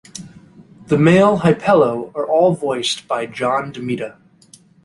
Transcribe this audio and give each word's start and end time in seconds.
The 0.87 0.97
male 0.97 1.37
Hypello 1.41 2.11
are 2.15 2.25
all 2.25 2.55
voiced 2.55 3.07
by 3.07 3.27
John 3.27 3.71
DeMita. 3.71 4.17